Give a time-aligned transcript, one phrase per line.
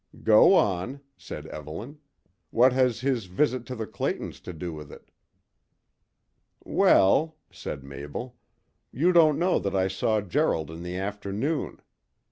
[0.23, 1.99] "Go on," said Evelyn.
[2.49, 5.11] "What has his visit to the Claytons to do with it?"
[6.63, 8.35] "Well," said Mabel,
[8.91, 11.83] "you don't know that I saw Gerald in the afternoon.